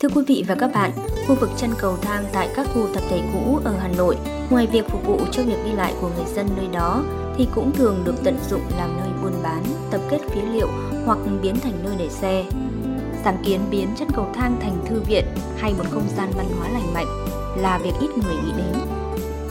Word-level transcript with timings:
Thưa 0.00 0.08
quý 0.08 0.22
vị 0.26 0.44
và 0.48 0.54
các 0.54 0.70
bạn, 0.74 0.90
khu 1.28 1.34
vực 1.34 1.50
chân 1.56 1.70
cầu 1.78 1.96
thang 2.02 2.24
tại 2.32 2.48
các 2.56 2.66
khu 2.74 2.86
tập 2.94 3.02
thể 3.10 3.22
cũ 3.32 3.60
ở 3.64 3.74
Hà 3.80 3.88
Nội, 3.88 4.16
ngoài 4.50 4.66
việc 4.66 4.88
phục 4.88 5.06
vụ 5.06 5.20
cho 5.32 5.42
việc 5.42 5.56
đi 5.64 5.72
lại 5.72 5.94
của 6.00 6.10
người 6.16 6.26
dân 6.34 6.46
nơi 6.56 6.66
đó, 6.72 7.04
thì 7.36 7.48
cũng 7.54 7.72
thường 7.72 8.02
được 8.04 8.14
tận 8.24 8.38
dụng 8.50 8.60
làm 8.78 8.96
nơi 8.96 9.08
buôn 9.22 9.32
bán, 9.42 9.62
tập 9.90 10.00
kết 10.10 10.18
phế 10.18 10.42
liệu 10.52 10.68
hoặc 11.06 11.18
biến 11.42 11.56
thành 11.60 11.72
nơi 11.84 11.94
để 11.98 12.08
xe. 12.08 12.44
Sáng 13.24 13.36
kiến 13.44 13.60
biến 13.70 13.88
chân 13.96 14.08
cầu 14.14 14.28
thang 14.34 14.56
thành 14.60 14.84
thư 14.86 15.00
viện 15.00 15.24
hay 15.58 15.74
một 15.78 15.84
không 15.90 16.08
gian 16.16 16.30
văn 16.36 16.46
hóa 16.58 16.68
lành 16.68 16.94
mạnh 16.94 17.06
là 17.56 17.78
việc 17.78 17.92
ít 18.00 18.08
người 18.08 18.34
nghĩ 18.34 18.52
đến. 18.56 18.80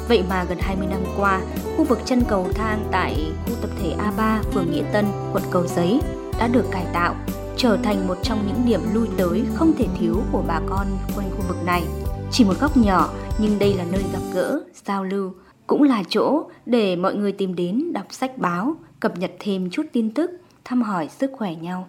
Vậy 0.08 0.24
mà 0.30 0.44
gần 0.44 0.58
20 0.62 0.88
năm 0.88 1.02
qua, 1.18 1.42
khu 1.78 1.84
vực 1.84 2.00
chân 2.06 2.24
cầu 2.30 2.48
thang 2.56 2.88
tại 2.92 3.32
khu 3.46 3.56
tập 3.62 3.70
thể 3.82 3.96
A3, 3.98 4.42
phường 4.54 4.72
Nghĩa 4.72 4.84
Tân, 4.94 5.06
quận 5.34 5.44
Cầu 5.52 5.68
Giấy 5.68 6.00
đã 6.40 6.48
được 6.48 6.66
cải 6.72 6.86
tạo, 6.94 7.16
trở 7.58 7.78
thành 7.84 8.08
một 8.08 8.18
trong 8.24 8.48
những 8.48 8.66
điểm 8.66 8.82
lui 8.94 9.08
tới 9.18 9.44
không 9.54 9.74
thể 9.78 9.88
thiếu 10.00 10.22
của 10.32 10.44
bà 10.48 10.62
con 10.70 10.88
quanh 11.16 11.30
khu 11.32 11.42
vực 11.48 11.58
này. 11.66 11.84
Chỉ 12.32 12.44
một 12.44 12.54
góc 12.60 12.78
nhỏ 12.78 13.10
nhưng 13.40 13.60
đây 13.60 13.74
là 13.74 13.86
nơi 13.92 14.04
gặp 14.14 14.20
gỡ, 14.34 14.60
giao 14.86 15.04
lưu, 15.04 15.34
cũng 15.68 15.84
là 15.84 16.04
chỗ 16.10 16.44
để 16.66 16.96
mọi 16.96 17.16
người 17.16 17.32
tìm 17.32 17.56
đến 17.56 17.94
đọc 17.94 18.06
sách 18.10 18.38
báo, 18.38 18.76
cập 19.00 19.18
nhật 19.18 19.32
thêm 19.40 19.70
chút 19.70 19.84
tin 19.94 20.14
tức, 20.14 20.32
thăm 20.66 20.82
hỏi 20.82 21.10
sức 21.10 21.32
khỏe 21.38 21.56
nhau. 21.56 21.88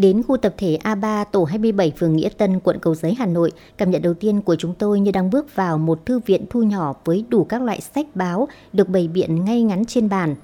Đến 0.00 0.22
khu 0.22 0.36
tập 0.36 0.54
thể 0.56 0.78
A3 0.84 1.24
tổ 1.32 1.44
27 1.44 1.92
phường 1.98 2.16
Nghĩa 2.16 2.28
Tân, 2.28 2.60
quận 2.60 2.78
Cầu 2.80 2.94
Giấy, 2.94 3.14
Hà 3.18 3.26
Nội, 3.26 3.52
cảm 3.78 3.90
nhận 3.90 4.02
đầu 4.02 4.14
tiên 4.14 4.40
của 4.40 4.56
chúng 4.56 4.74
tôi 4.74 5.00
như 5.00 5.10
đang 5.10 5.30
bước 5.30 5.54
vào 5.54 5.78
một 5.78 6.06
thư 6.06 6.18
viện 6.18 6.44
thu 6.50 6.62
nhỏ 6.62 6.94
với 7.04 7.24
đủ 7.28 7.44
các 7.44 7.62
loại 7.62 7.80
sách 7.80 8.06
báo 8.14 8.48
được 8.72 8.88
bày 8.88 9.08
biện 9.08 9.44
ngay 9.44 9.62
ngắn 9.62 9.84
trên 9.84 10.08
bàn. 10.08 10.34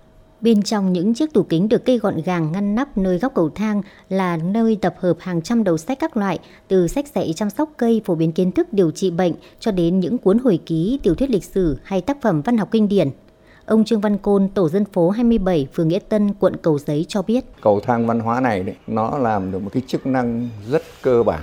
Bên 0.41 0.63
trong 0.63 0.93
những 0.93 1.15
chiếc 1.15 1.33
tủ 1.33 1.43
kính 1.43 1.69
được 1.69 1.85
cây 1.85 1.99
gọn 1.99 2.23
gàng 2.25 2.53
ngăn 2.53 2.75
nắp 2.75 2.99
nơi 2.99 3.19
góc 3.19 3.33
cầu 3.35 3.51
thang 3.55 3.83
là 4.09 4.37
nơi 4.37 4.79
tập 4.81 4.95
hợp 4.99 5.17
hàng 5.21 5.43
trăm 5.43 5.65
đầu 5.65 5.79
sách 5.79 5.99
các 6.01 6.17
loại, 6.17 6.39
từ 6.69 6.89
sách 6.89 7.07
dạy 7.15 7.33
chăm 7.37 7.51
sóc 7.51 7.73
cây 7.77 8.03
phổ 8.05 8.15
biến 8.15 8.33
kiến 8.33 8.53
thức 8.53 8.73
điều 8.73 8.91
trị 8.91 9.11
bệnh 9.11 9.33
cho 9.61 9.71
đến 9.71 10.01
những 10.01 10.19
cuốn 10.19 10.39
hồi 10.39 10.61
ký, 10.67 11.01
tiểu 11.03 11.15
thuyết 11.15 11.31
lịch 11.31 11.45
sử 11.45 11.79
hay 11.83 12.01
tác 12.01 12.23
phẩm 12.23 12.43
văn 12.43 12.59
học 12.59 12.69
kinh 12.73 12.89
điển. 12.89 13.09
Ông 13.67 13.85
Trương 13.85 14.01
Văn 14.01 14.19
Côn, 14.19 14.49
tổ 14.49 14.69
dân 14.69 14.85
phố 14.85 15.11
27, 15.11 15.67
phường 15.73 15.89
Nghĩa 15.89 15.99
Tân, 15.99 16.35
quận 16.41 16.57
Cầu 16.57 16.79
Giấy 16.79 17.07
cho 17.09 17.23
biết. 17.23 17.45
Cầu 17.61 17.81
thang 17.81 18.07
văn 18.07 18.21
hóa 18.21 18.41
này 18.41 18.63
đấy, 18.63 18.77
nó 18.87 19.19
làm 19.19 19.53
được 19.53 19.59
một 19.59 19.71
cái 19.73 19.83
chức 19.87 20.07
năng 20.07 20.49
rất 20.71 20.83
cơ 21.03 21.23
bản 21.23 21.43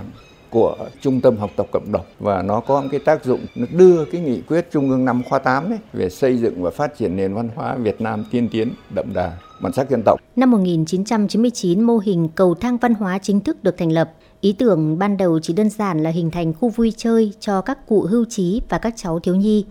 của 0.49 0.75
trung 1.01 1.21
tâm 1.21 1.37
học 1.37 1.49
tập 1.55 1.67
cộng 1.71 1.91
đồng 1.91 2.05
và 2.19 2.41
nó 2.41 2.59
có 2.59 2.81
một 2.81 2.87
cái 2.91 2.99
tác 2.99 3.25
dụng 3.25 3.39
nó 3.55 3.65
đưa 3.71 4.05
cái 4.05 4.21
nghị 4.21 4.41
quyết 4.41 4.67
trung 4.71 4.89
ương 4.89 5.05
năm 5.05 5.23
khóa 5.29 5.39
8 5.39 5.71
ấy 5.71 5.79
về 5.93 6.09
xây 6.09 6.37
dựng 6.37 6.63
và 6.63 6.71
phát 6.71 6.97
triển 6.97 7.15
nền 7.15 7.33
văn 7.33 7.49
hóa 7.55 7.75
Việt 7.75 8.01
Nam 8.01 8.25
tiên 8.31 8.49
tiến 8.51 8.73
đậm 8.95 9.13
đà 9.13 9.37
bản 9.61 9.73
sắc 9.73 9.89
dân 9.89 10.01
tộc. 10.05 10.19
Năm 10.35 10.51
1999, 10.51 11.81
mô 11.81 11.97
hình 11.97 12.27
cầu 12.35 12.55
thang 12.55 12.77
văn 12.77 12.93
hóa 12.93 13.19
chính 13.21 13.39
thức 13.39 13.63
được 13.63 13.77
thành 13.77 13.91
lập. 13.91 14.11
Ý 14.41 14.53
tưởng 14.53 14.99
ban 14.99 15.17
đầu 15.17 15.39
chỉ 15.39 15.53
đơn 15.53 15.69
giản 15.69 16.03
là 16.03 16.09
hình 16.09 16.31
thành 16.31 16.53
khu 16.53 16.69
vui 16.69 16.93
chơi 16.97 17.33
cho 17.39 17.61
các 17.61 17.87
cụ 17.87 18.01
hưu 18.01 18.25
trí 18.29 18.61
và 18.69 18.77
các 18.77 18.93
cháu 18.97 19.19
thiếu 19.19 19.35
nhi. 19.35 19.65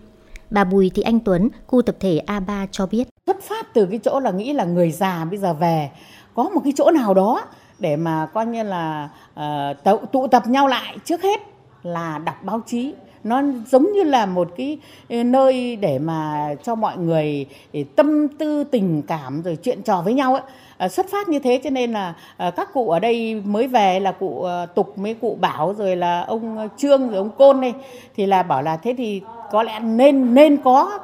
Bà 0.53 0.63
Bùi 0.63 0.91
Thị 0.95 1.03
Anh 1.03 1.19
Tuấn, 1.19 1.49
khu 1.67 1.81
tập 1.81 1.95
thể 1.99 2.21
A3 2.27 2.67
cho 2.71 2.85
biết. 2.85 3.07
Xuất 3.25 3.41
phát 3.41 3.73
từ 3.73 3.85
cái 3.85 3.99
chỗ 4.03 4.19
là 4.19 4.31
nghĩ 4.31 4.53
là 4.53 4.63
người 4.63 4.91
già 4.91 5.25
bây 5.25 5.39
giờ 5.39 5.53
về 5.53 5.89
có 6.33 6.43
một 6.43 6.61
cái 6.63 6.73
chỗ 6.75 6.91
nào 6.91 7.13
đó 7.13 7.41
để 7.79 7.95
mà 7.95 8.25
coi 8.25 8.45
như 8.45 8.63
là 8.63 9.09
uh, 9.33 10.11
tụ 10.11 10.27
tập 10.27 10.43
nhau 10.47 10.67
lại 10.67 10.97
trước 11.05 11.21
hết 11.21 11.41
là 11.83 12.17
đọc 12.17 12.35
báo 12.43 12.61
chí 12.65 12.93
nó 13.23 13.41
giống 13.71 13.93
như 13.93 14.03
là 14.03 14.25
một 14.25 14.47
cái 14.57 14.77
ờ, 15.09 15.23
nơi 15.23 15.75
để 15.75 15.99
mà 15.99 16.49
cho 16.63 16.75
mọi 16.75 16.97
người 16.97 17.45
ờ, 17.73 17.79
tâm 17.95 18.27
tư 18.27 18.63
tình 18.63 19.01
cảm 19.07 19.41
rồi 19.41 19.57
chuyện 19.63 19.81
trò 19.83 20.01
với 20.01 20.13
nhau 20.13 20.33
ấy 20.79 20.89
xuất 20.89 21.05
phát 21.11 21.29
như 21.29 21.39
thế 21.39 21.61
cho 21.63 21.69
nên 21.69 21.91
là 21.91 22.13
các 22.37 22.73
cụ 22.73 22.89
ở 22.89 22.99
đây 22.99 23.41
mới 23.45 23.67
về 23.67 23.99
là 23.99 24.11
cụ 24.11 24.47
tục 24.75 24.97
mấy 24.97 25.13
cụ 25.13 25.37
bảo 25.41 25.73
rồi 25.73 25.95
là 25.95 26.21
ông 26.21 26.69
trương 26.77 27.07
rồi 27.07 27.17
ông 27.17 27.29
côn 27.29 27.61
đây 27.61 27.73
thì 28.15 28.25
là 28.25 28.43
bảo 28.43 28.61
là 28.61 28.77
thế 28.77 28.95
thì 28.97 29.21
có 29.53 29.63
lẽ 29.63 29.79
nên 29.79 30.33
nên 30.33 30.57
có 30.63 30.99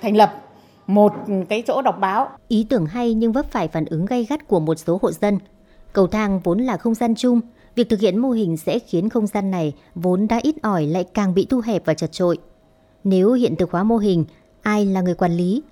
thành 0.00 0.16
lập 0.16 0.42
một 0.86 1.12
cái 1.48 1.62
chỗ 1.66 1.82
đọc 1.82 1.96
báo. 2.00 2.28
Ý 2.48 2.66
tưởng 2.68 2.86
hay 2.86 3.14
nhưng 3.14 3.32
vấp 3.32 3.50
phải 3.50 3.68
phản 3.68 3.84
ứng 3.84 4.06
gay 4.06 4.24
gắt 4.24 4.48
của 4.48 4.60
một 4.60 4.78
số 4.78 4.98
hộ 5.02 5.10
dân. 5.12 5.38
Cầu 5.92 6.06
thang 6.06 6.40
vốn 6.44 6.58
là 6.58 6.76
không 6.76 6.94
gian 6.94 7.14
chung, 7.14 7.40
việc 7.74 7.88
thực 7.88 8.00
hiện 8.00 8.18
mô 8.18 8.30
hình 8.30 8.56
sẽ 8.56 8.78
khiến 8.78 9.08
không 9.08 9.26
gian 9.26 9.50
này 9.50 9.74
vốn 9.94 10.28
đã 10.28 10.40
ít 10.42 10.54
ỏi 10.62 10.86
lại 10.86 11.04
càng 11.04 11.34
bị 11.34 11.46
thu 11.50 11.60
hẹp 11.64 11.82
và 11.84 11.94
chật 11.94 12.12
trội. 12.12 12.38
Nếu 13.04 13.32
hiện 13.32 13.56
thực 13.56 13.70
hóa 13.70 13.82
mô 13.82 13.96
hình, 13.96 14.24
ai 14.62 14.86
là 14.86 15.00
người 15.00 15.14
quản 15.14 15.32
lý? 15.32 15.62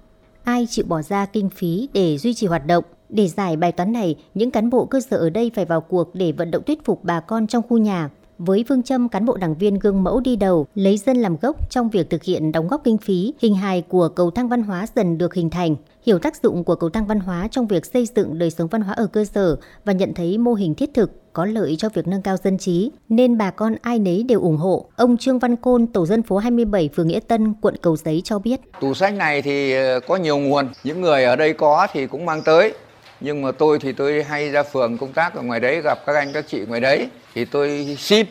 Ai 0.45 0.67
chịu 0.71 0.85
bỏ 0.89 1.03
ra 1.03 1.27
kinh 1.27 1.51
phí 1.51 1.89
để 1.93 2.19
duy 2.19 2.35
trì 2.35 2.47
hoạt 2.47 2.67
động? 2.67 2.85
Để 3.09 3.29
giải 3.29 3.57
bài 3.57 3.73
toán 3.73 3.93
này, 3.93 4.17
những 4.35 4.51
cán 4.51 4.71
bộ 4.71 4.85
cơ 4.85 5.01
sở 5.01 5.17
ở 5.17 5.31
đây 5.31 5.51
phải 5.55 5.65
vào 5.65 5.81
cuộc 5.81 6.15
để 6.15 6.33
vận 6.33 6.51
động 6.51 6.63
thuyết 6.67 6.85
phục 6.85 7.05
bà 7.05 7.21
con 7.21 7.47
trong 7.47 7.63
khu 7.69 7.79
nhà 7.79 8.11
với 8.39 8.65
phương 8.69 8.83
châm 8.83 9.09
cán 9.09 9.25
bộ 9.25 9.37
đảng 9.37 9.55
viên 9.55 9.79
gương 9.79 10.05
mẫu 10.05 10.21
đi 10.21 10.37
đầu, 10.37 10.67
lấy 10.75 10.99
dân 10.99 11.17
làm 11.17 11.37
gốc 11.43 11.71
trong 11.71 11.89
việc 11.89 12.11
thực 12.11 12.23
hiện 12.23 12.53
đóng 12.53 12.69
góp 12.69 12.85
kinh 12.85 12.99
phí, 12.99 13.35
hình 13.39 13.55
hài 13.55 13.83
của 13.83 14.09
cầu 14.09 14.31
thang 14.31 14.49
văn 14.49 14.63
hóa 14.63 14.87
dần 14.97 15.19
được 15.19 15.35
hình 15.35 15.51
thành, 15.51 15.77
hiểu 16.07 16.19
tác 16.19 16.43
dụng 16.43 16.65
của 16.65 16.75
cầu 16.75 16.91
thang 16.91 17.07
văn 17.07 17.21
hóa 17.21 17.49
trong 17.51 17.67
việc 17.67 17.87
xây 17.87 18.07
dựng 18.17 18.39
đời 18.39 18.51
sống 18.51 18.69
văn 18.69 18.81
hóa 18.81 18.95
ở 18.95 19.07
cơ 19.07 19.25
sở 19.25 19.57
và 19.85 19.93
nhận 19.93 20.15
thấy 20.15 20.39
mô 20.39 20.55
hình 20.55 20.75
thiết 20.75 20.91
thực 20.95 21.33
có 21.33 21.45
lợi 21.45 21.77
cho 21.79 21.89
việc 21.89 22.07
nâng 22.07 22.23
cao 22.23 22.37
dân 22.45 22.59
trí, 22.59 22.91
nên 23.09 23.39
bà 23.39 23.51
con 23.51 23.77
ai 23.83 23.99
nấy 23.99 24.23
đều 24.23 24.41
ủng 24.41 24.57
hộ. 24.57 24.87
Ông 24.97 25.17
Trương 25.17 25.39
Văn 25.39 25.57
Côn, 25.57 25.87
tổ 25.87 26.07
dân 26.07 26.23
phố 26.23 26.37
27, 26.37 26.89
phường 26.97 27.09
Nghĩa 27.09 27.21
Tân, 27.21 27.55
quận 27.61 27.77
Cầu 27.83 27.97
Giấy 27.97 28.21
cho 28.25 28.39
biết. 28.39 28.61
Tủ 28.81 28.95
sách 28.95 29.15
này 29.15 29.43
thì 29.43 29.73
ờ, 29.75 30.01
có 30.01 30.17
nhiều 30.17 30.39
nguồn, 30.39 30.69
những 30.85 31.01
người 31.01 31.25
ở 31.25 31.37
đây 31.37 31.53
có 31.53 31.87
thì 31.93 32.07
cũng 32.07 32.27
mang 32.27 32.43
tới. 32.43 32.73
Nhưng 33.21 33.43
mà 33.43 33.53
tôi 33.53 33.79
thì 33.79 33.93
tôi 33.93 34.23
hay 34.23 34.51
ra 34.51 34.63
phường 34.63 34.99
công 34.99 35.13
tác 35.13 35.35
ở 35.35 35.43
ngoài 35.43 35.61
đấy 35.61 35.81
gặp 35.81 35.99
các 36.07 36.17
anh 36.17 36.33
các 36.33 36.45
chị 36.49 36.61
ngoài 36.61 36.81
đấy 36.81 37.09
thì 37.35 37.45
tôi 37.45 37.97
xin 37.99 38.27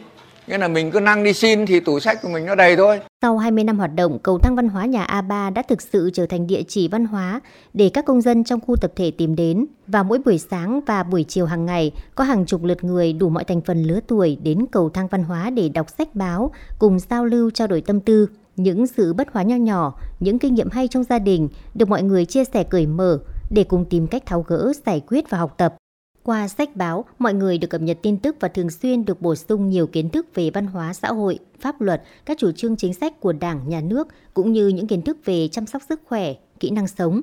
Nghĩa 0.48 0.58
là 0.58 0.68
mình 0.68 0.92
cứ 0.92 1.00
năng 1.00 1.24
đi 1.24 1.34
xin 1.34 1.66
thì 1.66 1.80
tủ 1.80 2.00
sách 2.00 2.22
của 2.22 2.30
mình 2.30 2.46
nó 2.46 2.56
đầy 2.56 2.76
thôi. 2.76 3.00
Sau 3.22 3.38
20 3.38 3.64
năm 3.64 3.78
hoạt 3.78 3.96
động, 3.96 4.20
cầu 4.20 4.40
thang 4.40 4.56
văn 4.56 4.70
hóa 4.70 4.86
nhà 4.86 5.06
A3 5.06 5.54
đã 5.54 5.62
thực 5.62 5.82
sự 5.82 6.10
trở 6.14 6.26
thành 6.26 6.48
địa 6.48 6.64
chỉ 6.68 6.88
văn 6.88 7.06
hóa 7.06 7.42
để 7.74 7.90
các 7.94 8.06
công 8.06 8.22
dân 8.22 8.44
trong 8.44 8.60
khu 8.68 8.76
tập 8.76 8.92
thể 8.96 9.12
tìm 9.12 9.36
đến. 9.36 9.66
và 9.88 10.04
mỗi 10.04 10.20
buổi 10.26 10.38
sáng 10.38 10.80
và 10.86 11.04
buổi 11.04 11.26
chiều 11.28 11.46
hàng 11.46 11.66
ngày, 11.66 11.92
có 12.16 12.24
hàng 12.24 12.46
chục 12.46 12.64
lượt 12.64 12.84
người 12.84 13.14
đủ 13.14 13.30
mọi 13.30 13.44
thành 13.44 13.62
phần 13.62 13.84
lứa 13.84 14.00
tuổi 14.08 14.38
đến 14.44 14.66
cầu 14.72 14.90
thang 14.90 15.08
văn 15.08 15.24
hóa 15.24 15.50
để 15.50 15.70
đọc 15.70 15.88
sách 15.98 16.16
báo, 16.16 16.52
cùng 16.80 17.00
giao 17.10 17.26
lưu 17.26 17.50
trao 17.52 17.68
đổi 17.68 17.82
tâm 17.82 18.00
tư. 18.00 18.28
Những 18.56 18.88
sự 18.88 19.14
bất 19.14 19.34
hóa 19.34 19.44
nho 19.44 19.56
nhỏ, 19.56 20.00
những 20.20 20.40
kinh 20.40 20.54
nghiệm 20.54 20.70
hay 20.70 20.88
trong 20.88 21.04
gia 21.04 21.20
đình 21.20 21.50
được 21.74 21.90
mọi 21.90 22.04
người 22.04 22.26
chia 22.26 22.44
sẻ 22.44 22.64
cởi 22.64 22.86
mở 22.86 23.20
để 23.50 23.64
cùng 23.64 23.86
tìm 23.86 24.08
cách 24.08 24.26
tháo 24.26 24.42
gỡ, 24.42 24.74
giải 24.86 25.02
quyết 25.08 25.30
và 25.30 25.38
học 25.38 25.54
tập. 25.58 25.76
Qua 26.24 26.48
sách 26.48 26.76
báo, 26.76 27.06
mọi 27.20 27.34
người 27.34 27.58
được 27.58 27.68
cập 27.68 27.82
nhật 27.82 27.98
tin 28.02 28.18
tức 28.18 28.36
và 28.40 28.48
thường 28.48 28.70
xuyên 28.70 29.06
được 29.06 29.22
bổ 29.22 29.36
sung 29.36 29.70
nhiều 29.70 29.88
kiến 29.88 30.10
thức 30.10 30.28
về 30.34 30.50
văn 30.50 30.68
hóa 30.68 30.94
xã 30.94 31.08
hội, 31.08 31.40
pháp 31.60 31.82
luật, 31.82 32.04
các 32.26 32.38
chủ 32.38 32.52
trương 32.52 32.76
chính 32.76 32.94
sách 32.94 33.20
của 33.20 33.34
Đảng, 33.34 33.70
Nhà 33.70 33.82
nước 33.82 34.08
cũng 34.34 34.54
như 34.54 34.68
những 34.68 34.88
kiến 34.88 35.02
thức 35.02 35.18
về 35.26 35.48
chăm 35.48 35.66
sóc 35.66 35.82
sức 35.90 36.02
khỏe, 36.06 36.34
kỹ 36.60 36.70
năng 36.70 36.88
sống. 36.88 37.22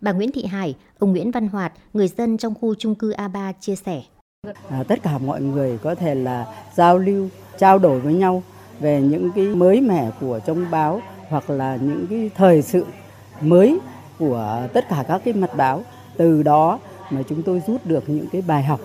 Bà 0.00 0.12
Nguyễn 0.12 0.32
Thị 0.32 0.44
Hải, 0.44 0.74
ông 0.98 1.10
Nguyễn 1.10 1.30
Văn 1.30 1.48
Hoạt, 1.48 1.72
người 1.92 2.08
dân 2.08 2.38
trong 2.38 2.54
khu 2.54 2.74
chung 2.74 2.94
cư 2.94 3.12
A3 3.12 3.52
chia 3.60 3.76
sẻ. 3.76 4.02
À, 4.68 4.82
tất 4.88 5.02
cả 5.02 5.18
mọi 5.18 5.42
người 5.42 5.78
có 5.82 5.94
thể 5.94 6.14
là 6.14 6.46
giao 6.74 6.98
lưu, 6.98 7.28
trao 7.58 7.78
đổi 7.78 8.00
với 8.00 8.14
nhau 8.14 8.42
về 8.80 9.00
những 9.00 9.30
cái 9.34 9.44
mới 9.44 9.80
mẻ 9.80 10.10
của 10.20 10.40
trong 10.46 10.70
báo 10.70 11.00
hoặc 11.28 11.50
là 11.50 11.78
những 11.80 12.06
cái 12.10 12.30
thời 12.36 12.62
sự 12.62 12.84
mới 13.40 13.78
của 14.18 14.68
tất 14.72 14.88
cả 14.88 15.04
các 15.08 15.20
cái 15.24 15.34
mặt 15.34 15.50
báo. 15.56 15.82
Từ 16.16 16.42
đó 16.42 16.78
mà 17.10 17.22
chúng 17.28 17.42
tôi 17.42 17.62
rút 17.66 17.80
được 17.84 18.04
những 18.06 18.26
cái 18.32 18.42
bài 18.46 18.62
học 18.62 18.80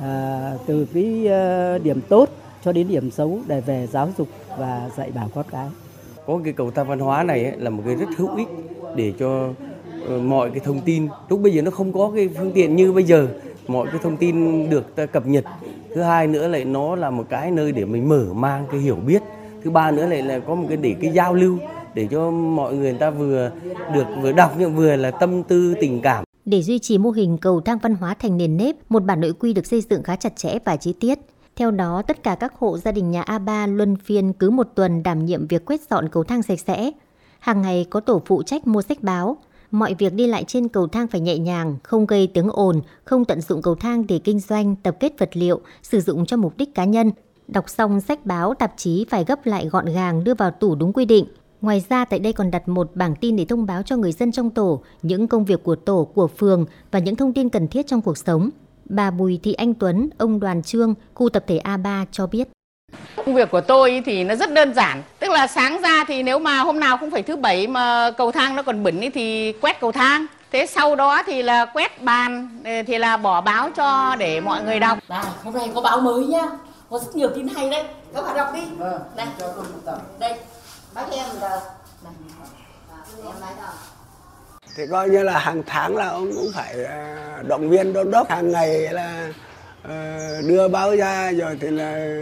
à, 0.00 0.52
từ 0.66 0.86
cái 0.94 1.28
à, 1.28 1.78
điểm 1.78 2.00
tốt 2.08 2.28
cho 2.64 2.72
đến 2.72 2.88
điểm 2.88 3.10
xấu 3.10 3.38
để 3.46 3.60
về 3.60 3.86
giáo 3.86 4.08
dục 4.18 4.28
và 4.58 4.90
dạy 4.96 5.10
bảo 5.14 5.28
con 5.34 5.44
cái. 5.50 5.66
Có 6.26 6.38
cái 6.44 6.52
cầu 6.52 6.70
thang 6.70 6.88
văn 6.88 6.98
hóa 6.98 7.22
này 7.22 7.44
ấy, 7.44 7.56
là 7.56 7.70
một 7.70 7.82
cái 7.86 7.94
rất 7.94 8.08
hữu 8.16 8.36
ích 8.36 8.48
để 8.96 9.12
cho 9.18 9.48
uh, 9.48 10.22
mọi 10.22 10.50
cái 10.50 10.60
thông 10.60 10.80
tin 10.80 11.08
lúc 11.28 11.40
bây 11.40 11.52
giờ 11.52 11.62
nó 11.62 11.70
không 11.70 11.92
có 11.92 12.12
cái 12.14 12.28
phương 12.38 12.52
tiện 12.52 12.76
như 12.76 12.92
bây 12.92 13.04
giờ 13.04 13.28
mọi 13.68 13.86
cái 13.86 14.00
thông 14.02 14.16
tin 14.16 14.70
được 14.70 14.96
ta 14.96 15.06
cập 15.06 15.26
nhật 15.26 15.44
thứ 15.94 16.02
hai 16.02 16.26
nữa 16.26 16.48
lại 16.48 16.64
nó 16.64 16.96
là 16.96 17.10
một 17.10 17.24
cái 17.28 17.50
nơi 17.50 17.72
để 17.72 17.84
mình 17.84 18.08
mở 18.08 18.24
mang 18.34 18.66
cái 18.70 18.80
hiểu 18.80 18.96
biết 19.06 19.22
thứ 19.64 19.70
ba 19.70 19.90
nữa 19.90 20.06
lại 20.06 20.22
là 20.22 20.38
có 20.38 20.54
một 20.54 20.66
cái 20.68 20.76
để 20.76 20.94
cái 21.00 21.10
giao 21.10 21.34
lưu 21.34 21.58
để 21.96 22.08
cho 22.10 22.30
mọi 22.30 22.74
người, 22.74 22.92
ta 22.92 23.10
vừa 23.10 23.50
được 23.94 24.04
vừa 24.22 24.32
đọc 24.32 24.54
nhưng 24.58 24.76
vừa 24.76 24.96
là 24.96 25.10
tâm 25.10 25.42
tư 25.42 25.74
tình 25.80 26.00
cảm 26.02 26.24
để 26.44 26.62
duy 26.62 26.78
trì 26.78 26.98
mô 26.98 27.10
hình 27.10 27.38
cầu 27.38 27.60
thang 27.60 27.78
văn 27.78 27.94
hóa 27.94 28.14
thành 28.14 28.36
nền 28.36 28.56
nếp, 28.56 28.76
một 28.88 29.04
bản 29.04 29.20
nội 29.20 29.32
quy 29.38 29.52
được 29.52 29.66
xây 29.66 29.82
dựng 29.90 30.02
khá 30.02 30.16
chặt 30.16 30.36
chẽ 30.36 30.58
và 30.64 30.76
chi 30.76 30.94
tiết. 31.00 31.18
Theo 31.56 31.70
đó, 31.70 32.02
tất 32.02 32.22
cả 32.22 32.34
các 32.34 32.54
hộ 32.54 32.78
gia 32.78 32.92
đình 32.92 33.10
nhà 33.10 33.22
A3 33.22 33.76
luân 33.76 33.96
phiên 33.96 34.32
cứ 34.32 34.50
một 34.50 34.68
tuần 34.74 35.02
đảm 35.02 35.24
nhiệm 35.24 35.46
việc 35.46 35.64
quét 35.64 35.80
dọn 35.90 36.08
cầu 36.08 36.24
thang 36.24 36.42
sạch 36.42 36.60
sẽ. 36.60 36.90
Hàng 37.38 37.62
ngày 37.62 37.86
có 37.90 38.00
tổ 38.00 38.22
phụ 38.26 38.42
trách 38.42 38.66
mua 38.66 38.82
sách 38.82 39.02
báo. 39.02 39.36
Mọi 39.70 39.94
việc 39.94 40.14
đi 40.14 40.26
lại 40.26 40.44
trên 40.44 40.68
cầu 40.68 40.86
thang 40.86 41.06
phải 41.06 41.20
nhẹ 41.20 41.38
nhàng, 41.38 41.76
không 41.82 42.06
gây 42.06 42.26
tiếng 42.34 42.48
ồn, 42.50 42.80
không 43.04 43.24
tận 43.24 43.40
dụng 43.40 43.62
cầu 43.62 43.74
thang 43.74 44.06
để 44.08 44.20
kinh 44.24 44.40
doanh, 44.40 44.76
tập 44.76 44.96
kết 45.00 45.12
vật 45.18 45.30
liệu, 45.32 45.60
sử 45.82 46.00
dụng 46.00 46.26
cho 46.26 46.36
mục 46.36 46.56
đích 46.56 46.74
cá 46.74 46.84
nhân. 46.84 47.10
Đọc 47.48 47.68
xong 47.68 48.00
sách 48.00 48.26
báo, 48.26 48.54
tạp 48.54 48.72
chí 48.76 49.06
phải 49.10 49.24
gấp 49.24 49.46
lại 49.46 49.66
gọn 49.66 49.86
gàng 49.86 50.24
đưa 50.24 50.34
vào 50.34 50.50
tủ 50.50 50.74
đúng 50.74 50.92
quy 50.92 51.04
định. 51.04 51.26
Ngoài 51.66 51.84
ra 51.88 52.04
tại 52.04 52.18
đây 52.18 52.32
còn 52.32 52.50
đặt 52.50 52.68
một 52.68 52.90
bảng 52.94 53.14
tin 53.16 53.36
để 53.36 53.44
thông 53.44 53.66
báo 53.66 53.82
cho 53.82 53.96
người 53.96 54.12
dân 54.12 54.32
trong 54.32 54.50
tổ 54.50 54.82
những 55.02 55.28
công 55.28 55.44
việc 55.44 55.64
của 55.64 55.76
tổ, 55.76 56.08
của 56.14 56.26
phường 56.26 56.66
và 56.90 56.98
những 56.98 57.16
thông 57.16 57.32
tin 57.32 57.48
cần 57.48 57.68
thiết 57.68 57.86
trong 57.86 58.02
cuộc 58.02 58.18
sống. 58.18 58.50
Bà 58.84 59.10
Bùi 59.10 59.40
Thị 59.42 59.52
Anh 59.52 59.74
Tuấn, 59.74 60.08
ông 60.18 60.40
Đoàn 60.40 60.62
Trương, 60.62 60.94
khu 61.14 61.28
tập 61.28 61.44
thể 61.46 61.60
A3 61.64 62.04
cho 62.12 62.26
biết. 62.26 62.48
Công 63.16 63.34
việc 63.34 63.50
của 63.50 63.60
tôi 63.60 64.02
thì 64.06 64.24
nó 64.24 64.34
rất 64.34 64.52
đơn 64.52 64.74
giản, 64.74 65.02
tức 65.18 65.30
là 65.30 65.46
sáng 65.46 65.82
ra 65.82 66.04
thì 66.08 66.22
nếu 66.22 66.38
mà 66.38 66.60
hôm 66.60 66.80
nào 66.80 66.96
không 66.96 67.10
phải 67.10 67.22
thứ 67.22 67.36
bảy 67.36 67.66
mà 67.66 68.10
cầu 68.10 68.32
thang 68.32 68.56
nó 68.56 68.62
còn 68.62 68.82
bẩn 68.82 69.00
thì 69.14 69.52
quét 69.52 69.80
cầu 69.80 69.92
thang. 69.92 70.26
Thế 70.52 70.66
sau 70.66 70.96
đó 70.96 71.22
thì 71.26 71.42
là 71.42 71.66
quét 71.66 72.02
bàn 72.02 72.48
thì 72.86 72.98
là 72.98 73.16
bỏ 73.16 73.40
báo 73.40 73.70
cho 73.76 74.16
để 74.18 74.40
mọi 74.40 74.62
người 74.64 74.80
đọc. 74.80 74.98
Này, 75.08 75.24
hôm 75.44 75.54
nay 75.54 75.70
có 75.74 75.80
báo 75.80 76.00
mới 76.00 76.26
nhá. 76.26 76.42
Có 76.90 76.98
rất 76.98 77.16
nhiều 77.16 77.28
tin 77.34 77.48
hay 77.48 77.70
đấy. 77.70 77.84
Các 78.14 78.22
bạn 78.22 78.36
đọc 78.36 78.48
đi. 78.54 78.60
Vâng, 78.78 79.00
Này, 79.16 79.26
cho 79.38 79.46
tôi 79.56 79.64
một 79.64 79.80
tập. 79.84 80.02
đây. 80.20 80.34
Thì 84.76 84.82
coi 84.90 85.10
như 85.10 85.22
là 85.22 85.38
hàng 85.38 85.62
tháng 85.66 85.96
là 85.96 86.08
ông 86.08 86.30
cũng 86.34 86.50
phải 86.54 86.84
à, 86.84 87.42
động 87.48 87.68
viên 87.68 87.92
đôn 87.92 88.10
đốc. 88.10 88.28
Hàng 88.28 88.52
ngày 88.52 88.78
là 88.92 89.32
ờ, 89.82 90.42
đưa 90.48 90.68
báo 90.68 90.96
ra 90.96 91.32
rồi 91.32 91.58
thì 91.60 91.70
là 91.70 92.18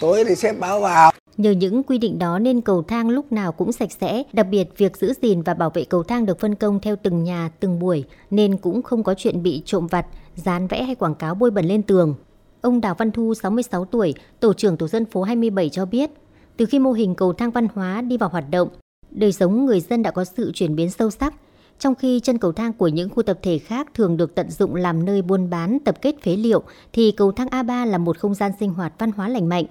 tối 0.00 0.24
thì 0.28 0.34
xếp 0.34 0.52
báo 0.58 0.80
vào. 0.80 1.12
Nhờ 1.36 1.50
những 1.50 1.82
quy 1.82 1.98
định 1.98 2.18
đó 2.18 2.38
nên 2.38 2.60
cầu 2.60 2.82
thang 2.82 3.08
lúc 3.08 3.32
nào 3.32 3.52
cũng 3.52 3.72
sạch 3.72 3.92
sẽ, 4.00 4.22
đặc 4.32 4.46
biệt 4.50 4.68
việc 4.76 4.96
giữ 4.96 5.12
gìn 5.22 5.42
và 5.42 5.54
bảo 5.54 5.70
vệ 5.70 5.84
cầu 5.84 6.02
thang 6.02 6.26
được 6.26 6.40
phân 6.40 6.54
công 6.54 6.80
theo 6.80 6.96
từng 7.02 7.24
nhà, 7.24 7.50
từng 7.60 7.78
buổi 7.78 8.04
nên 8.30 8.56
cũng 8.56 8.82
không 8.82 9.02
có 9.02 9.14
chuyện 9.14 9.42
bị 9.42 9.62
trộm 9.64 9.86
vặt, 9.86 10.06
dán 10.36 10.66
vẽ 10.66 10.82
hay 10.82 10.94
quảng 10.94 11.14
cáo 11.14 11.34
bôi 11.34 11.50
bẩn 11.50 11.64
lên 11.64 11.82
tường. 11.82 12.14
Ông 12.60 12.80
Đào 12.80 12.94
Văn 12.98 13.10
Thu, 13.10 13.34
66 13.34 13.84
tuổi, 13.84 14.14
tổ 14.40 14.52
trưởng 14.52 14.76
tổ 14.76 14.88
dân 14.88 15.04
phố 15.04 15.22
27 15.22 15.68
cho 15.68 15.84
biết, 15.84 16.10
từ 16.56 16.66
khi 16.66 16.78
mô 16.78 16.92
hình 16.92 17.14
cầu 17.14 17.32
thang 17.32 17.50
văn 17.50 17.68
hóa 17.74 18.00
đi 18.00 18.16
vào 18.16 18.28
hoạt 18.28 18.44
động, 18.50 18.68
đời 19.10 19.32
sống 19.32 19.66
người 19.66 19.80
dân 19.80 20.02
đã 20.02 20.10
có 20.10 20.24
sự 20.24 20.52
chuyển 20.54 20.76
biến 20.76 20.90
sâu 20.90 21.10
sắc. 21.10 21.34
Trong 21.78 21.94
khi 21.94 22.20
chân 22.20 22.38
cầu 22.38 22.52
thang 22.52 22.72
của 22.72 22.88
những 22.88 23.10
khu 23.10 23.22
tập 23.22 23.38
thể 23.42 23.58
khác 23.58 23.88
thường 23.94 24.16
được 24.16 24.34
tận 24.34 24.50
dụng 24.50 24.74
làm 24.74 25.04
nơi 25.04 25.22
buôn 25.22 25.50
bán, 25.50 25.78
tập 25.84 26.02
kết 26.02 26.14
phế 26.22 26.36
liệu, 26.36 26.62
thì 26.92 27.12
cầu 27.12 27.32
thang 27.32 27.48
A3 27.48 27.86
là 27.86 27.98
một 27.98 28.18
không 28.18 28.34
gian 28.34 28.52
sinh 28.60 28.74
hoạt 28.74 28.92
văn 28.98 29.10
hóa 29.12 29.28
lành 29.28 29.48
mạnh. 29.48 29.64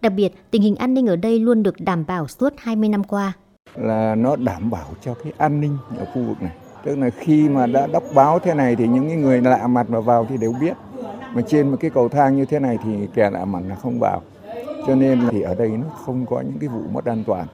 Đặc 0.00 0.12
biệt, 0.16 0.32
tình 0.50 0.62
hình 0.62 0.76
an 0.76 0.94
ninh 0.94 1.06
ở 1.06 1.16
đây 1.16 1.38
luôn 1.38 1.62
được 1.62 1.74
đảm 1.80 2.04
bảo 2.06 2.28
suốt 2.28 2.52
20 2.56 2.88
năm 2.88 3.04
qua. 3.04 3.32
là 3.76 4.14
nó 4.14 4.36
đảm 4.36 4.70
bảo 4.70 4.86
cho 5.04 5.14
cái 5.14 5.32
an 5.38 5.60
ninh 5.60 5.76
ở 5.98 6.04
khu 6.04 6.22
vực 6.22 6.42
này 6.42 6.52
tức 6.84 6.96
là 6.98 7.10
khi 7.10 7.48
mà 7.48 7.66
đã 7.66 7.86
đọc 7.86 8.02
báo 8.14 8.38
thế 8.38 8.54
này 8.54 8.76
thì 8.76 8.88
những 8.88 9.20
người 9.20 9.40
lạ 9.40 9.66
mặt 9.66 9.90
mà 9.90 10.00
vào 10.00 10.26
thì 10.30 10.36
đều 10.36 10.52
biết 10.60 10.72
mà 11.34 11.42
trên 11.48 11.70
một 11.70 11.76
cái 11.80 11.90
cầu 11.90 12.08
thang 12.08 12.36
như 12.36 12.44
thế 12.44 12.58
này 12.58 12.78
thì 12.84 12.90
kẻ 13.14 13.30
lạ 13.30 13.44
mặt 13.44 13.60
là 13.68 13.74
không 13.74 13.98
vào 14.00 14.22
cho 14.86 14.94
nên 14.94 15.20
thì 15.30 15.40
ở 15.40 15.54
đây 15.54 15.68
nó 15.68 15.90
không 16.04 16.26
có 16.26 16.40
những 16.40 16.58
cái 16.60 16.68
vụ 16.68 16.80
mất 16.92 17.04
an 17.04 17.24
toàn 17.26 17.46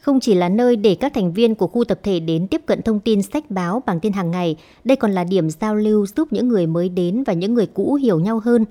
Không 0.00 0.20
chỉ 0.20 0.34
là 0.34 0.48
nơi 0.48 0.76
để 0.76 0.96
các 1.00 1.14
thành 1.14 1.32
viên 1.32 1.54
của 1.54 1.66
khu 1.66 1.84
tập 1.84 1.98
thể 2.02 2.20
đến 2.20 2.48
tiếp 2.48 2.60
cận 2.66 2.82
thông 2.82 3.00
tin 3.00 3.22
sách 3.22 3.50
báo 3.50 3.82
bằng 3.86 4.00
tin 4.00 4.12
hàng 4.12 4.30
ngày, 4.30 4.56
đây 4.84 4.96
còn 4.96 5.12
là 5.12 5.24
điểm 5.24 5.50
giao 5.50 5.74
lưu 5.74 6.06
giúp 6.06 6.28
những 6.30 6.48
người 6.48 6.66
mới 6.66 6.88
đến 6.88 7.24
và 7.26 7.32
những 7.32 7.54
người 7.54 7.66
cũ 7.66 7.94
hiểu 7.94 8.20
nhau 8.20 8.40
hơn. 8.44 8.64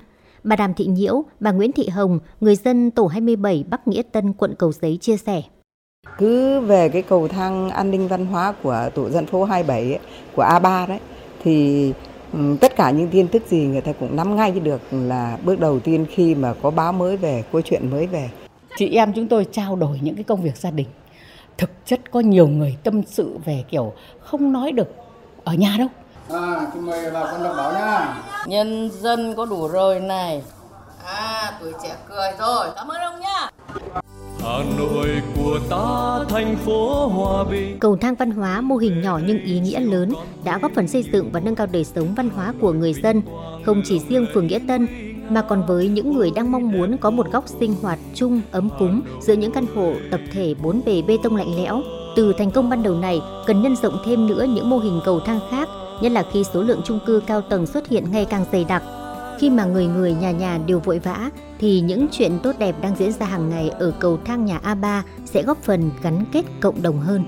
Bà 0.44 0.56
Đàm 0.56 0.74
Thị 0.74 0.86
Nhiễu, 0.86 1.24
bà 1.40 1.52
Nguyễn 1.52 1.72
Thị 1.72 1.88
Hồng, 1.88 2.18
người 2.40 2.56
dân 2.56 2.90
tổ 2.90 3.06
27 3.06 3.64
Bắc 3.70 3.88
Nghĩa 3.88 4.02
Tân, 4.12 4.32
quận 4.32 4.54
Cầu 4.58 4.72
Giấy 4.72 4.98
chia 5.00 5.16
sẻ. 5.16 5.42
Cứ 6.18 6.60
về 6.60 6.88
cái 6.88 7.02
cầu 7.02 7.28
thang 7.28 7.70
an 7.70 7.90
ninh 7.90 8.08
văn 8.08 8.26
hóa 8.26 8.54
của 8.62 8.90
tổ 8.94 9.10
dân 9.10 9.26
phố 9.26 9.44
27 9.44 9.82
ấy, 9.82 9.98
của 10.36 10.42
A3 10.42 10.88
đấy 10.88 10.98
thì 11.44 11.92
tất 12.60 12.76
cả 12.76 12.90
những 12.90 13.08
tin 13.08 13.28
tức 13.28 13.42
gì 13.48 13.66
người 13.66 13.80
ta 13.80 13.92
cũng 14.00 14.16
nắm 14.16 14.36
ngay 14.36 14.50
được 14.50 14.80
là 14.90 15.38
bước 15.44 15.60
đầu 15.60 15.80
tiên 15.80 16.06
khi 16.10 16.34
mà 16.34 16.54
có 16.62 16.70
báo 16.70 16.92
mới 16.92 17.16
về, 17.16 17.44
có 17.52 17.60
chuyện 17.60 17.90
mới 17.90 18.06
về. 18.06 18.30
chị 18.76 18.94
em 18.94 19.12
chúng 19.12 19.28
tôi 19.28 19.46
trao 19.52 19.76
đổi 19.76 20.00
những 20.02 20.14
cái 20.14 20.24
công 20.24 20.42
việc 20.42 20.56
gia 20.56 20.70
đình 20.70 20.86
thực 21.58 21.70
chất 21.86 22.00
có 22.10 22.20
nhiều 22.20 22.48
người 22.48 22.76
tâm 22.84 23.02
sự 23.06 23.38
về 23.44 23.64
kiểu 23.70 23.92
không 24.20 24.52
nói 24.52 24.72
được 24.72 24.94
ở 25.44 25.54
nhà 25.54 25.76
đâu 25.78 25.88
à 26.30 26.66
tôi 26.74 26.82
mời 26.82 27.10
bà 27.10 27.24
con 27.24 27.42
đọc 27.42 27.54
báo 27.56 27.72
nha 27.72 28.22
Nhân 28.46 28.90
dân 29.00 29.34
có 29.36 29.44
đủ 29.46 29.68
rồi 29.68 30.00
này. 30.00 30.42
À, 31.04 31.58
tuổi 31.60 31.72
trẻ 31.82 31.96
cười 32.08 32.30
rồi. 32.38 32.66
Cảm 32.76 32.88
ơn 32.88 33.00
ông 33.00 33.20
nhá. 33.20 33.50
Hà 34.44 34.64
Nội 34.78 35.22
của 35.36 35.58
ta 35.70 36.18
thành 36.28 36.56
phố 36.56 37.06
hòa 37.06 37.44
bình 37.44 37.78
Cầu 37.80 37.96
thang 37.96 38.14
văn 38.14 38.30
hóa 38.30 38.60
mô 38.60 38.76
hình 38.76 39.00
nhỏ 39.02 39.20
nhưng 39.26 39.44
ý 39.44 39.60
nghĩa 39.60 39.80
lớn 39.80 40.12
đã 40.44 40.58
góp 40.58 40.72
phần 40.74 40.88
xây 40.88 41.02
dựng 41.12 41.30
và 41.32 41.40
nâng 41.40 41.54
cao 41.54 41.66
đời 41.72 41.84
sống 41.84 42.14
văn 42.14 42.30
hóa 42.30 42.54
của 42.60 42.72
người 42.72 42.94
dân, 42.94 43.22
không 43.64 43.82
chỉ 43.84 43.98
riêng 44.08 44.26
phường 44.34 44.46
Nghĩa 44.46 44.58
Tân 44.68 44.86
mà 45.28 45.42
còn 45.42 45.66
với 45.66 45.88
những 45.88 46.12
người 46.12 46.30
đang 46.34 46.52
mong 46.52 46.72
muốn 46.72 46.96
có 46.96 47.10
một 47.10 47.32
góc 47.32 47.44
sinh 47.60 47.74
hoạt 47.82 47.98
chung 48.14 48.40
ấm 48.50 48.68
cúng 48.78 49.00
giữa 49.20 49.34
những 49.34 49.52
căn 49.52 49.66
hộ 49.74 49.92
tập 50.10 50.20
thể 50.32 50.54
bốn 50.62 50.80
bề 50.86 51.02
bê 51.02 51.18
tông 51.22 51.36
lạnh 51.36 51.56
lẽo. 51.56 51.82
Từ 52.16 52.32
thành 52.38 52.50
công 52.50 52.70
ban 52.70 52.82
đầu 52.82 52.94
này, 52.94 53.20
cần 53.46 53.62
nhân 53.62 53.76
rộng 53.76 53.96
thêm 54.06 54.26
nữa 54.26 54.46
những 54.48 54.70
mô 54.70 54.78
hình 54.78 55.00
cầu 55.04 55.20
thang 55.20 55.40
khác, 55.50 55.68
nhất 56.00 56.12
là 56.12 56.24
khi 56.32 56.44
số 56.44 56.62
lượng 56.62 56.80
chung 56.84 56.98
cư 57.06 57.22
cao 57.26 57.40
tầng 57.40 57.66
xuất 57.66 57.88
hiện 57.88 58.04
ngày 58.12 58.24
càng 58.24 58.44
dày 58.52 58.64
đặc. 58.64 58.82
Khi 59.38 59.50
mà 59.50 59.64
người 59.64 59.86
người 59.86 60.14
nhà 60.14 60.30
nhà 60.30 60.58
đều 60.66 60.80
vội 60.80 60.98
vã, 60.98 61.30
thì 61.58 61.80
những 61.80 62.06
chuyện 62.12 62.38
tốt 62.42 62.52
đẹp 62.58 62.74
đang 62.82 62.96
diễn 62.96 63.12
ra 63.12 63.26
hàng 63.26 63.50
ngày 63.50 63.68
ở 63.68 63.92
cầu 64.00 64.18
thang 64.24 64.44
nhà 64.44 64.60
A3 64.64 65.02
sẽ 65.24 65.42
góp 65.42 65.62
phần 65.62 65.90
gắn 66.02 66.24
kết 66.32 66.44
cộng 66.60 66.82
đồng 66.82 67.00
hơn. 67.00 67.24